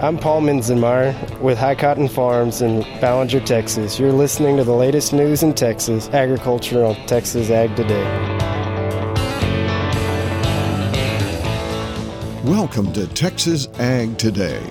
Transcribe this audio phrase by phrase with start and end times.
[0.00, 3.98] I'm Paul Minzenmeyer with High Cotton Farms in Ballinger, Texas.
[3.98, 8.04] You're listening to the latest news in Texas agriculture on Texas Ag Today.
[12.44, 14.62] Welcome to Texas Ag Today,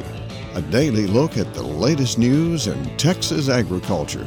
[0.53, 4.25] a daily look at the latest news in Texas agriculture.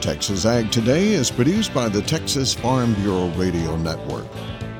[0.00, 4.26] Texas Ag Today is produced by the Texas Farm Bureau Radio Network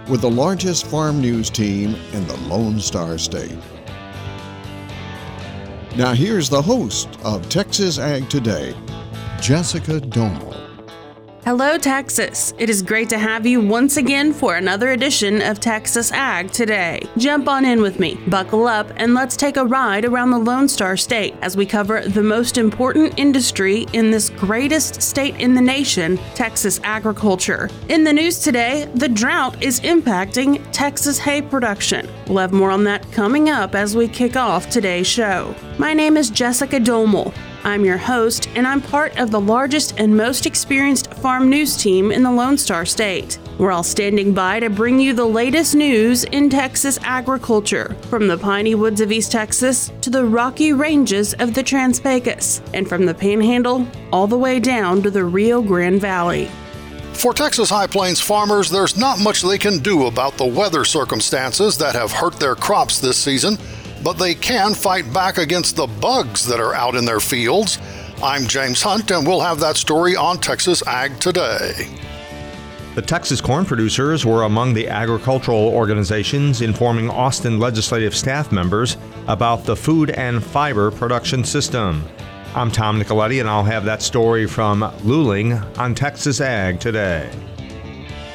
[0.09, 3.56] with the largest farm news team in the Lone Star State.
[5.97, 8.75] Now, here's the host of Texas Ag Today,
[9.41, 10.59] Jessica Domel.
[11.47, 12.53] Hello, Texas.
[12.59, 17.01] It is great to have you once again for another edition of Texas Ag Today.
[17.16, 20.69] Jump on in with me, buckle up, and let's take a ride around the Lone
[20.69, 25.63] Star State as we cover the most important industry in this greatest state in the
[25.63, 27.71] nation, Texas agriculture.
[27.88, 32.07] In the news today, the drought is impacting Texas hay production.
[32.27, 35.54] We'll have more on that coming up as we kick off today's show.
[35.79, 37.32] My name is Jessica Domel.
[37.63, 42.11] I'm your host, and I'm part of the largest and most experienced farm news team
[42.11, 43.39] in the Lone Star State.
[43.59, 48.38] We're all standing by to bring you the latest news in Texas agriculture, from the
[48.38, 53.05] piney woods of East Texas to the rocky ranges of the Trans Pecos, and from
[53.05, 56.49] the Panhandle all the way down to the Rio Grande Valley.
[57.13, 61.77] For Texas High Plains farmers, there's not much they can do about the weather circumstances
[61.77, 63.59] that have hurt their crops this season
[64.03, 67.78] but they can fight back against the bugs that are out in their fields.
[68.22, 71.88] I'm James Hunt, and we'll have that story on Texas Ag Today.
[72.94, 78.97] The Texas corn producers were among the agricultural organizations informing Austin legislative staff members
[79.28, 82.04] about the food and fiber production system.
[82.54, 87.31] I'm Tom Nicoletti, and I'll have that story from Luling on Texas Ag today.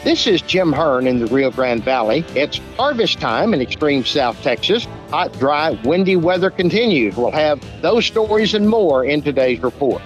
[0.05, 2.23] This is Jim Hearn in the Rio Grande Valley.
[2.35, 4.87] It's harvest time in extreme South Texas.
[5.15, 7.15] Hot, dry, windy weather continues.
[7.15, 10.01] We'll have those stories and more in today's report.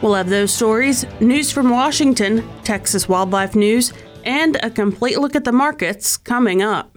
[0.00, 3.92] We'll have those stories, news from Washington, Texas wildlife news,
[4.24, 6.96] and a complete look at the markets coming up.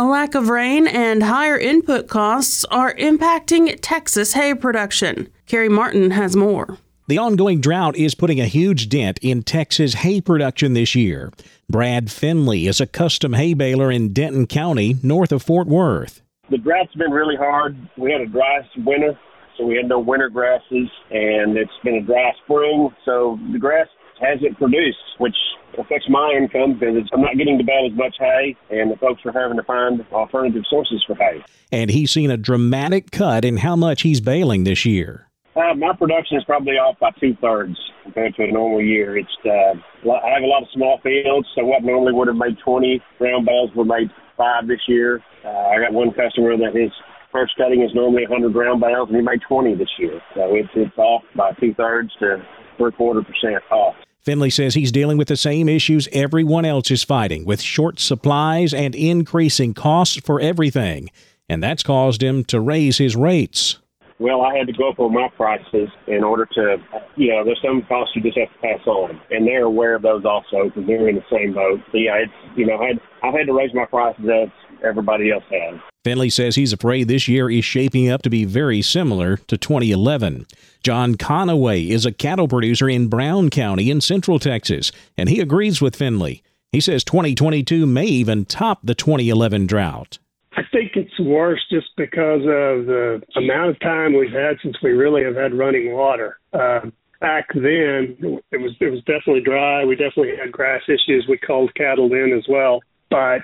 [0.00, 5.28] A lack of rain and higher input costs are impacting Texas hay production.
[5.46, 6.76] Carrie Martin has more.
[7.06, 11.30] The ongoing drought is putting a huge dent in Texas hay production this year.
[11.70, 16.20] Brad Finley is a custom hay baler in Denton County, north of Fort Worth.
[16.50, 17.76] The drought's been really hard.
[17.96, 19.18] We had a dry winter,
[19.58, 23.88] so we had no winter grasses, and it's been a dry spring, so the grass
[24.20, 25.36] hasn't produced, which
[25.76, 29.22] affects my income because I'm not getting to bale as much hay, and the folks
[29.26, 31.44] are having to find alternative sources for hay.
[31.72, 35.28] And he's seen a dramatic cut in how much he's baling this year.
[35.56, 39.16] Uh, my production is probably off by two thirds compared to a normal year.
[39.16, 39.74] It's uh,
[40.10, 43.46] I have a lot of small fields, so what normally would have made 20 round
[43.46, 45.22] bales were made five this year.
[45.44, 46.90] Uh, I got one customer that his
[47.32, 50.20] first cutting is normally 100 round bales, and he made 20 this year.
[50.34, 52.42] So it's it's off by two thirds to
[52.76, 53.94] three quarter percent off.
[54.22, 58.74] Finley says he's dealing with the same issues everyone else is fighting, with short supplies
[58.74, 61.10] and increasing costs for everything,
[61.48, 63.78] and that's caused him to raise his rates.
[64.18, 66.76] Well, I had to go up on my prices in order to,
[67.16, 70.02] you know, there's some costs you just have to pass on, and they're aware of
[70.02, 71.80] those also because they're in the same boat.
[71.92, 74.48] So yeah, it's you know, I had I've had to raise my prices as
[74.82, 75.80] everybody else has.
[76.04, 80.46] Finley says he's afraid this year is shaping up to be very similar to 2011.
[80.82, 85.82] John Conaway is a cattle producer in Brown County in Central Texas, and he agrees
[85.82, 86.42] with Finley.
[86.72, 90.18] He says 2022 may even top the 2011 drought.
[90.56, 94.90] I think it's worse just because of the amount of time we've had since we
[94.90, 96.38] really have had running water.
[96.52, 96.80] Uh,
[97.20, 98.16] back then,
[98.50, 99.84] it was it was definitely dry.
[99.84, 101.26] We definitely had grass issues.
[101.28, 102.80] We culled cattle then as well.
[103.10, 103.42] But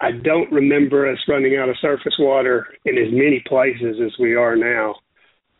[0.00, 4.34] I don't remember us running out of surface water in as many places as we
[4.34, 4.96] are now.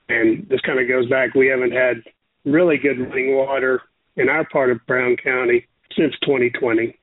[0.09, 1.35] And this kind of goes back.
[1.35, 2.03] We haven't had
[2.45, 3.81] really good running water
[4.17, 5.67] in our part of Brown County
[5.97, 6.97] since 2020.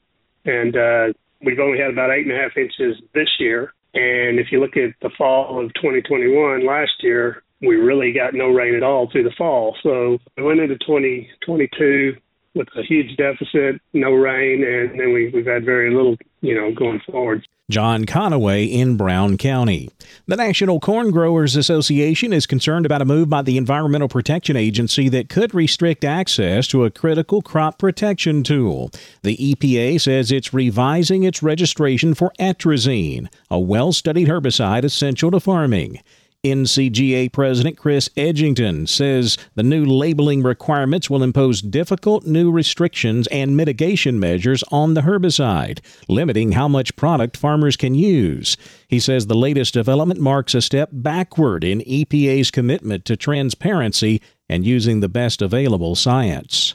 [0.46, 1.14] And uh,
[1.44, 3.74] We've only had about eight and a half inches this year.
[3.94, 8.48] And if you look at the fall of 2021 last year, we really got no
[8.48, 9.76] rain at all through the fall.
[9.84, 12.16] So we went into 2022
[12.54, 16.74] with a huge deficit, no rain, and then we, we've had very little, you know,
[16.74, 17.46] going forward.
[17.70, 19.90] John Conaway in Brown County.
[20.26, 25.08] The National Corn Growers Association is concerned about a move by the Environmental Protection Agency
[25.10, 28.92] that could restrict access to a critical crop protection tool.
[29.22, 35.40] The EPA says it's revising its registration for atrazine, a well studied herbicide essential to
[35.40, 36.02] farming.
[36.44, 43.56] NCGA President Chris Edgington says the new labeling requirements will impose difficult new restrictions and
[43.56, 48.58] mitigation measures on the herbicide, limiting how much product farmers can use.
[48.88, 54.66] He says the latest development marks a step backward in EPA's commitment to transparency and
[54.66, 56.74] using the best available science.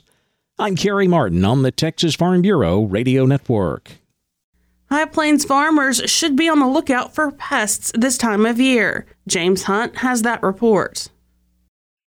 [0.60, 3.90] I'm Kerry Martin on the Texas Farm Bureau Radio Network.
[4.88, 9.04] High Plains farmers should be on the lookout for pests this time of year.
[9.26, 11.08] James Hunt has that report.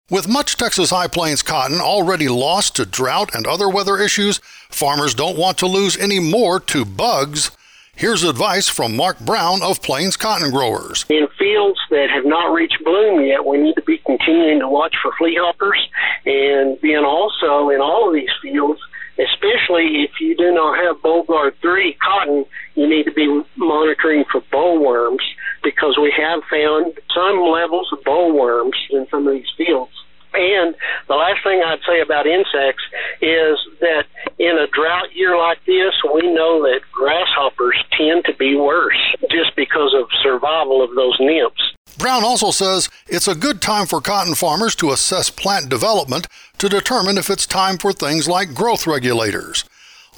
[0.09, 4.39] With much Texas High Plains cotton already lost to drought and other weather issues,
[4.69, 7.51] farmers don't want to lose any more to bugs.
[7.95, 11.05] Here's advice from Mark Brown of Plains Cotton Growers.
[11.09, 14.95] In fields that have not reached bloom yet, we need to be continuing to watch
[15.01, 15.85] for flea hoppers.
[16.25, 18.79] And then also in all of these fields,
[19.19, 24.41] especially if you do not have Bollgard 3 cotton, you need to be monitoring for
[24.51, 25.23] bollworms
[25.63, 29.91] because we have found some levels of bollworms in some of these fields.
[30.33, 30.75] And
[31.07, 32.83] the last thing I'd say about insects
[33.21, 34.05] is that
[34.37, 38.97] in a drought year like this, we know that grasshoppers tend to be worse
[39.31, 41.73] just because of survival of those nymphs.
[41.97, 46.27] Brown also says it's a good time for cotton farmers to assess plant development
[46.59, 49.65] to determine if it's time for things like growth regulators.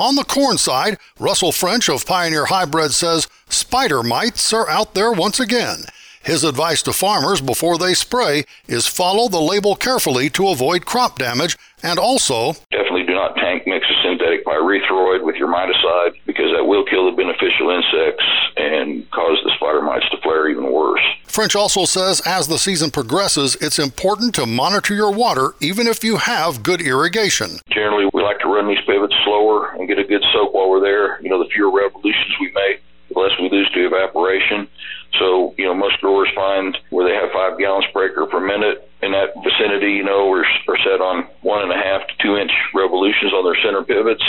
[0.01, 5.11] On the corn side, Russell French of Pioneer Hybrid says spider mites are out there
[5.11, 5.83] once again.
[6.23, 11.19] His advice to farmers before they spray is follow the label carefully to avoid crop
[11.19, 16.51] damage and also definitely do not tank mix a synthetic pyrethroid with your miticide because
[16.55, 18.25] that will kill the beneficial insects
[18.57, 21.01] and cause the spider mites to flare even worse.
[21.25, 26.03] French also says as the season progresses, it's important to monitor your water even if
[26.03, 27.57] you have good irrigation.
[27.71, 31.19] Generally, like to run these pivots slower and get a good soak while we're there.
[31.21, 32.79] You know, the fewer revolutions we make,
[33.11, 34.71] the less we lose to evaporation.
[35.19, 38.87] So, you know, most growers find where they have five gallons per acre per minute
[39.03, 42.39] in that vicinity, you know, are, are set on one and a half to two
[42.39, 44.23] inch revolutions on their center pivots.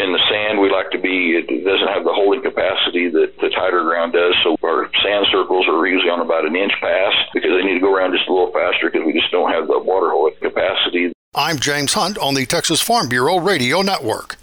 [0.00, 3.52] In the sand, we like to be, it doesn't have the holding capacity that the
[3.52, 4.32] tighter ground does.
[4.40, 7.84] So our sand circles are usually on about an inch pass because they need to
[7.84, 11.12] go around just a little faster because we just don't have the water holding capacity.
[11.34, 14.36] I'm James Hunt on the Texas Farm Bureau Radio Network.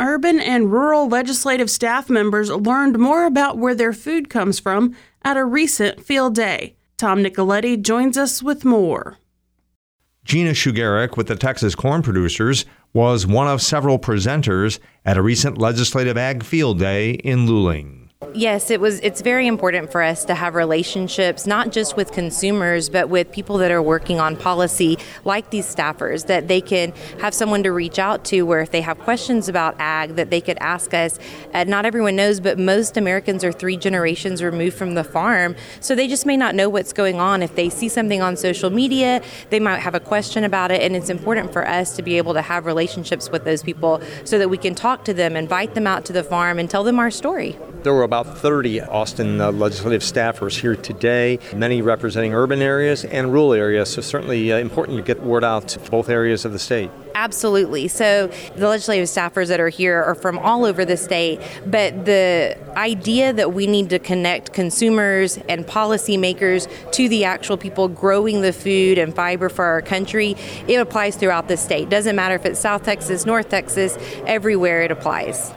[0.00, 5.36] Urban and rural legislative staff members learned more about where their food comes from at
[5.36, 6.76] a recent field day.
[6.96, 9.18] Tom Nicoletti joins us with more.
[10.24, 15.58] Gina Shugarek with the Texas Corn Producers was one of several presenters at a recent
[15.58, 18.03] legislative ag field day in Luling.
[18.32, 19.00] Yes, it was.
[19.00, 23.58] It's very important for us to have relationships, not just with consumers, but with people
[23.58, 27.98] that are working on policy, like these staffers, that they can have someone to reach
[27.98, 31.18] out to, where if they have questions about ag, that they could ask us.
[31.52, 35.94] Uh, not everyone knows, but most Americans are three generations removed from the farm, so
[35.94, 37.42] they just may not know what's going on.
[37.42, 40.96] If they see something on social media, they might have a question about it, and
[40.96, 44.48] it's important for us to be able to have relationships with those people so that
[44.48, 47.10] we can talk to them, invite them out to the farm, and tell them our
[47.10, 47.56] story.
[47.84, 53.30] There were about 30 Austin uh, legislative staffers here today, many representing urban areas and
[53.30, 56.58] rural areas, so certainly uh, important to get word out to both areas of the
[56.58, 56.90] state.
[57.14, 57.88] Absolutely.
[57.88, 62.56] So the legislative staffers that are here are from all over the state, but the
[62.74, 68.54] idea that we need to connect consumers and policymakers to the actual people growing the
[68.54, 71.90] food and fiber for our country, it applies throughout the state.
[71.90, 75.52] Doesn't matter if it's South Texas, North Texas, everywhere it applies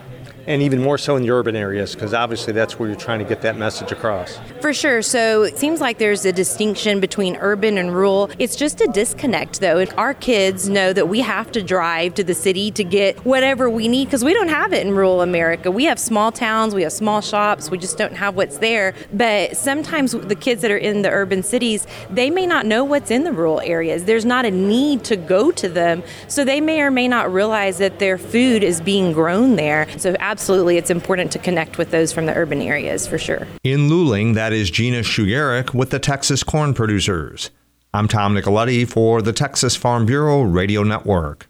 [0.48, 3.26] and even more so in the urban areas because obviously that's where you're trying to
[3.26, 4.40] get that message across.
[4.62, 5.02] For sure.
[5.02, 8.32] So it seems like there's a distinction between urban and rural.
[8.40, 9.86] It's just a disconnect though.
[9.98, 13.88] Our kids know that we have to drive to the city to get whatever we
[13.88, 15.70] need because we don't have it in rural America.
[15.70, 18.94] We have small towns, we have small shops, we just don't have what's there.
[19.14, 23.12] But sometimes the kids that are in the urban cities, they may not know what's
[23.12, 24.06] in the rural areas.
[24.06, 26.04] There's not a need to go to them.
[26.30, 29.88] So they may or may not realize that their food is being grown there.
[29.98, 33.48] So absolutely, it's important to connect with those from the urban areas for sure.
[33.64, 37.50] In Luling, that is Gina Shugarek with the Texas Corn Producers.
[37.94, 41.48] I'm Tom Nicoletti for the Texas Farm Bureau Radio Network.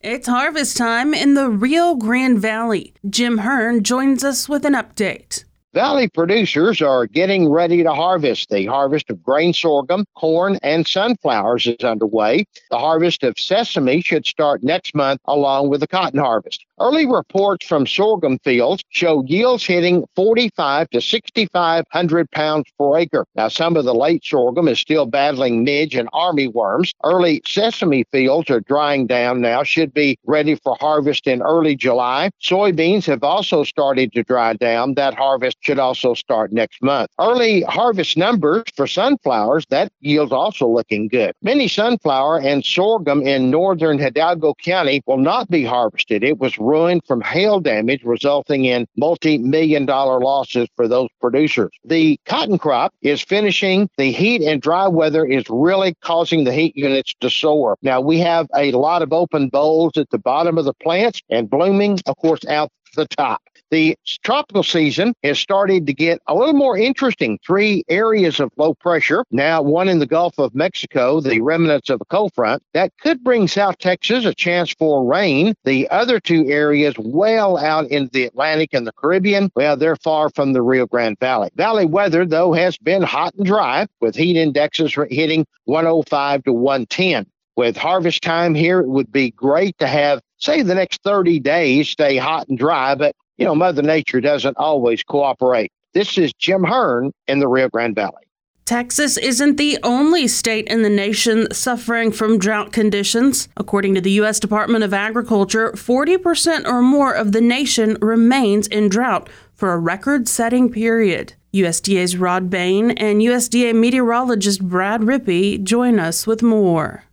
[0.00, 2.92] It's harvest time in the Rio Grande Valley.
[3.08, 5.44] Jim Hearn joins us with an update.
[5.76, 8.48] Valley producers are getting ready to harvest.
[8.48, 12.46] The harvest of grain sorghum, corn, and sunflowers is underway.
[12.70, 16.64] The harvest of sesame should start next month along with the cotton harvest.
[16.80, 23.26] Early reports from sorghum fields show yields hitting 45 to 6,500 pounds per acre.
[23.34, 26.94] Now, some of the late sorghum is still battling midge and army worms.
[27.04, 32.30] Early sesame fields are drying down now, should be ready for harvest in early July.
[32.42, 34.94] Soybeans have also started to dry down.
[34.94, 37.10] That harvest should also start next month.
[37.18, 41.32] Early harvest numbers for sunflowers, that yield's also looking good.
[41.42, 46.22] Many sunflower and sorghum in northern Hidalgo County will not be harvested.
[46.22, 51.72] It was ruined from hail damage, resulting in multi million dollar losses for those producers.
[51.84, 53.90] The cotton crop is finishing.
[53.98, 57.76] The heat and dry weather is really causing the heat units to soar.
[57.82, 61.50] Now, we have a lot of open bolls at the bottom of the plants and
[61.50, 63.42] blooming, of course, out the top.
[63.70, 67.38] The tropical season has started to get a little more interesting.
[67.44, 72.00] Three areas of low pressure, now one in the Gulf of Mexico, the remnants of
[72.00, 75.54] a cold front, that could bring South Texas a chance for rain.
[75.64, 80.30] The other two areas, well out in the Atlantic and the Caribbean, well, they're far
[80.30, 81.50] from the Rio Grande Valley.
[81.56, 87.26] Valley weather, though, has been hot and dry, with heat indexes hitting 105 to 110
[87.56, 91.88] with harvest time here, it would be great to have, say, the next 30 days
[91.88, 95.70] stay hot and dry, but, you know, Mother Nature doesn't always cooperate.
[95.92, 98.22] This is Jim Hearn in the Rio Grande Valley.
[98.64, 103.48] Texas isn't the only state in the nation suffering from drought conditions.
[103.56, 104.40] According to the U.S.
[104.40, 110.26] Department of Agriculture, 40% or more of the nation remains in drought for a record
[110.26, 111.34] setting period.
[111.54, 117.05] USDA's Rod Bain and USDA meteorologist Brad Rippey join us with more.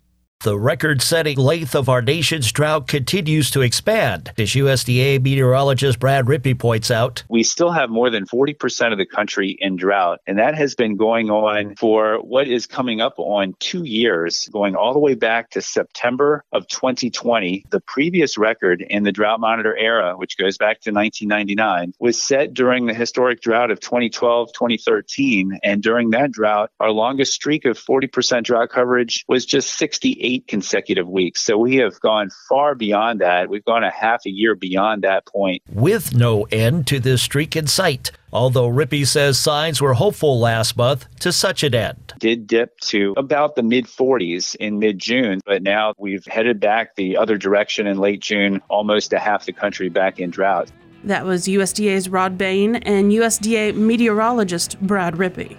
[0.44, 4.34] The record setting length of our nation's drought continues to expand.
[4.38, 9.06] As USDA meteorologist Brad Rippey points out, we still have more than 40% of the
[9.06, 13.56] country in drought, and that has been going on for what is coming up on
[13.60, 17.64] two years, going all the way back to September of 2020.
[17.70, 22.54] The previous record in the drought monitor era, which goes back to 1999, was set
[22.54, 25.60] during the historic drought of 2012 2013.
[25.64, 30.48] And during that drought, our longest streak of 40% drought coverage was just 68 eight
[30.48, 31.42] consecutive weeks.
[31.42, 33.50] So we have gone far beyond that.
[33.50, 35.62] We've gone a half a year beyond that point.
[35.72, 38.12] With no end to this streak in sight.
[38.32, 42.14] Although Rippey says signs were hopeful last month to such an end.
[42.18, 46.96] Did dip to about the mid 40s in mid June, but now we've headed back
[46.96, 50.72] the other direction in late June, almost a half the country back in drought.
[51.04, 55.58] That was USDA's Rod Bain and USDA meteorologist Brad Rippey.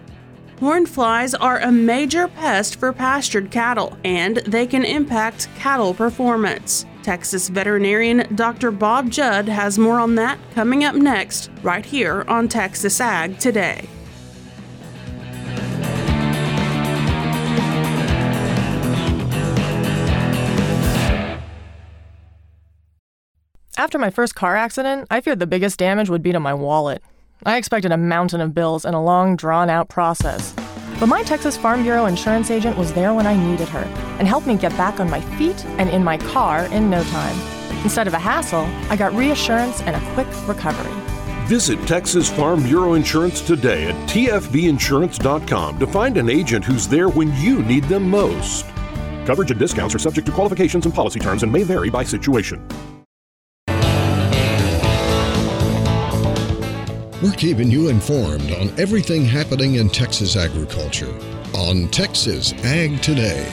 [0.60, 6.86] Horn flies are a major pest for pastured cattle, and they can impact cattle performance.
[7.02, 8.70] Texas veterinarian Dr.
[8.70, 13.88] Bob Judd has more on that coming up next, right here on Texas Ag Today.
[23.76, 27.02] After my first car accident, I feared the biggest damage would be to my wallet.
[27.46, 30.54] I expected a mountain of bills and a long, drawn out process.
[30.98, 33.84] But my Texas Farm Bureau insurance agent was there when I needed her
[34.18, 37.38] and helped me get back on my feet and in my car in no time.
[37.82, 40.92] Instead of a hassle, I got reassurance and a quick recovery.
[41.46, 47.34] Visit Texas Farm Bureau Insurance today at tfbinsurance.com to find an agent who's there when
[47.36, 48.64] you need them most.
[49.26, 52.66] Coverage and discounts are subject to qualifications and policy terms and may vary by situation.
[57.24, 61.10] We're keeping you informed on everything happening in Texas agriculture
[61.54, 63.50] on Texas Ag Today.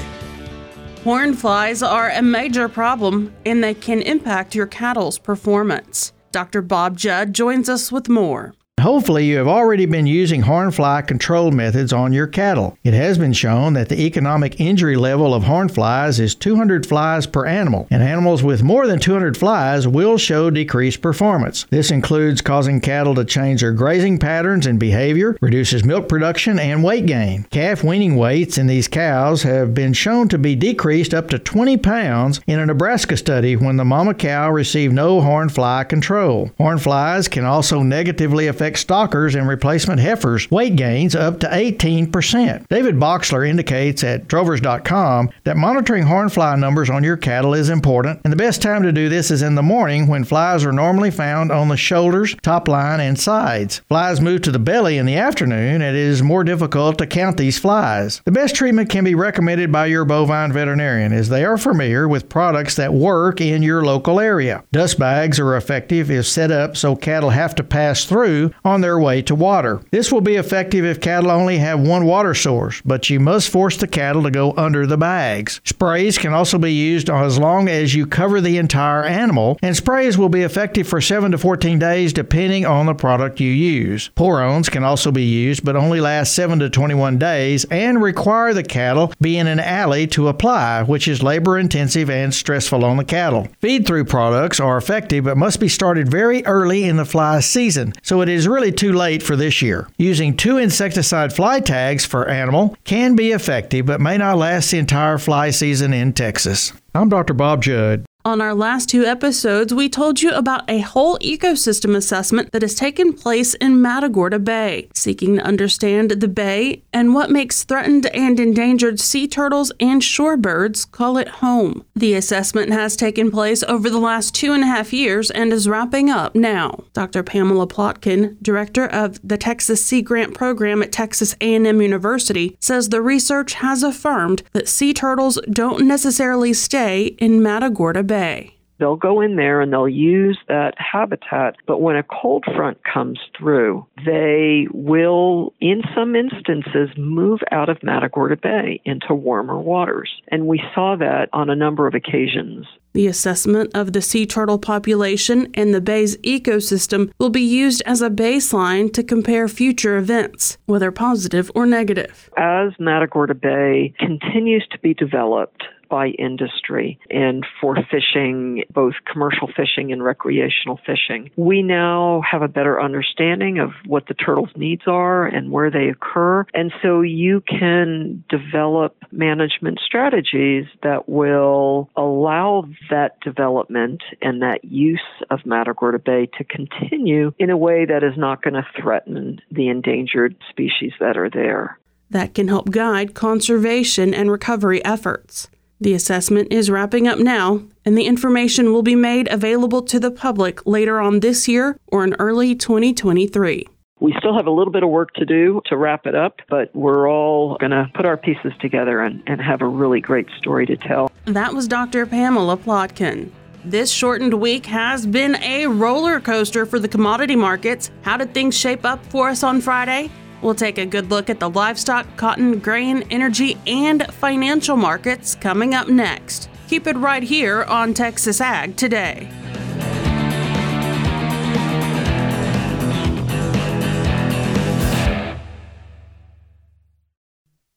[1.05, 6.11] Horn flies are a major problem and they can impact your cattle's performance.
[6.33, 6.61] Dr.
[6.61, 8.53] Bob Judd joins us with more.
[8.81, 12.75] Hopefully, you have already been using hornfly control methods on your cattle.
[12.83, 17.45] It has been shown that the economic injury level of hornflies is 200 flies per
[17.45, 21.67] animal, and animals with more than 200 flies will show decreased performance.
[21.69, 26.83] This includes causing cattle to change their grazing patterns and behavior, reduces milk production, and
[26.83, 27.43] weight gain.
[27.51, 31.77] Calf weaning weights in these cows have been shown to be decreased up to 20
[31.77, 36.50] pounds in a Nebraska study when the mama cow received no hornfly control.
[36.59, 42.67] Hornflies can also negatively affect stockers and replacement heifers weight gains up to 18%.
[42.67, 48.31] David Boxler indicates at drovers.com that monitoring hornfly numbers on your cattle is important, and
[48.31, 51.51] the best time to do this is in the morning when flies are normally found
[51.51, 53.79] on the shoulders, top line, and sides.
[53.87, 57.37] Flies move to the belly in the afternoon, and it is more difficult to count
[57.37, 58.21] these flies.
[58.25, 62.29] The best treatment can be recommended by your bovine veterinarian as they are familiar with
[62.29, 64.63] products that work in your local area.
[64.71, 68.99] Dust bags are effective if set up so cattle have to pass through on their
[68.99, 69.81] way to water.
[69.91, 73.77] This will be effective if cattle only have one water source, but you must force
[73.77, 75.61] the cattle to go under the bags.
[75.63, 80.17] Sprays can also be used as long as you cover the entire animal, and sprays
[80.17, 84.09] will be effective for 7 to 14 days depending on the product you use.
[84.15, 88.63] Pour-ons can also be used, but only last 7 to 21 days and require the
[88.63, 93.03] cattle be in an alley to apply, which is labor intensive and stressful on the
[93.03, 93.47] cattle.
[93.59, 97.93] Feed through products are effective but must be started very early in the fly season,
[98.01, 99.88] so it is really too late for this year.
[99.98, 104.77] Using two insecticide fly tags for animal can be effective, but may not last the
[104.77, 106.74] entire fly season in Texas.
[106.93, 107.34] I'm Dr.
[107.34, 108.05] Bob Judd.
[108.23, 112.75] On our last two episodes, we told you about a whole ecosystem assessment that has
[112.75, 118.39] taken place in Matagorda Bay, seeking to understand the bay and what makes threatened and
[118.39, 121.83] endangered sea turtles and shorebirds call it home.
[121.95, 125.67] The assessment has taken place over the last two and a half years and is
[125.67, 126.83] wrapping up now.
[126.93, 127.23] Dr.
[127.23, 133.01] Pamela Plotkin, director of the Texas Sea Grant Program at Texas A&M University, says the
[133.01, 138.10] research has affirmed that sea turtles don't necessarily stay in Matagorda Bay.
[138.11, 138.53] Bay.
[138.77, 143.19] They'll go in there and they'll use that habitat, but when a cold front comes
[143.37, 150.09] through, they will, in some instances, move out of Matagorda Bay into warmer waters.
[150.29, 152.65] And we saw that on a number of occasions.
[152.93, 158.01] The assessment of the sea turtle population and the bay's ecosystem will be used as
[158.01, 162.29] a baseline to compare future events, whether positive or negative.
[162.35, 169.91] As Matagorda Bay continues to be developed, by industry and for fishing, both commercial fishing
[169.91, 171.29] and recreational fishing.
[171.36, 175.89] We now have a better understanding of what the turtles' needs are and where they
[175.89, 176.45] occur.
[176.53, 185.01] And so you can develop management strategies that will allow that development and that use
[185.29, 189.67] of Matagorda Bay to continue in a way that is not going to threaten the
[189.67, 191.77] endangered species that are there.
[192.10, 195.50] That can help guide conservation and recovery efforts.
[195.81, 200.11] The assessment is wrapping up now, and the information will be made available to the
[200.11, 203.67] public later on this year or in early 2023.
[204.00, 206.69] We still have a little bit of work to do to wrap it up, but
[206.75, 210.67] we're all going to put our pieces together and, and have a really great story
[210.67, 211.09] to tell.
[211.25, 212.05] That was Dr.
[212.05, 213.31] Pamela Plotkin.
[213.65, 217.89] This shortened week has been a roller coaster for the commodity markets.
[218.03, 220.11] How did things shape up for us on Friday?
[220.41, 225.74] We'll take a good look at the livestock, cotton, grain, energy, and financial markets coming
[225.74, 226.50] up next.
[226.67, 229.29] Keep it right here on Texas Ag Today.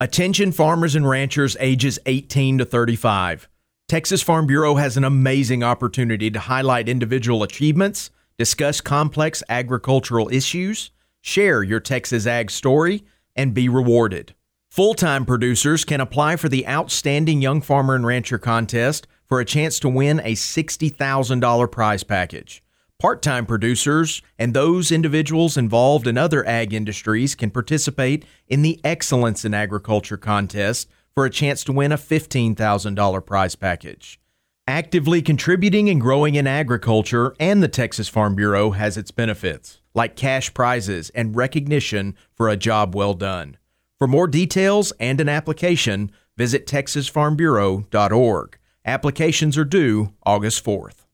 [0.01, 3.47] Attention farmers and ranchers ages 18 to 35.
[3.87, 10.91] Texas Farm Bureau has an amazing opportunity to highlight individual achievements, discuss complex agricultural issues,
[11.27, 13.03] Share your Texas Ag story
[13.35, 14.35] and be rewarded.
[14.69, 19.45] Full time producers can apply for the Outstanding Young Farmer and Rancher contest for a
[19.45, 22.63] chance to win a $60,000 prize package.
[22.99, 28.79] Part time producers and those individuals involved in other ag industries can participate in the
[28.83, 34.19] Excellence in Agriculture contest for a chance to win a $15,000 prize package.
[34.67, 40.15] Actively contributing and growing in agriculture and the Texas Farm Bureau has its benefits like
[40.15, 43.57] cash prizes and recognition for a job well done.
[43.97, 48.59] For more details and an application, visit texasfarmbureau.org.
[48.85, 51.05] Applications are due August 4th.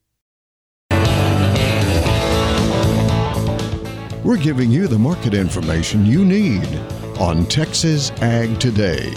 [4.23, 6.67] We're giving you the market information you need
[7.19, 9.13] on Texas Ag Today.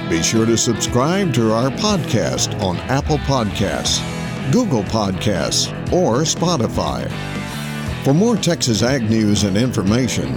[0.08, 4.00] Be sure to subscribe to our podcast on Apple Podcasts,
[4.52, 7.10] Google Podcasts, or Spotify.
[8.04, 10.36] For more Texas Ag news and information,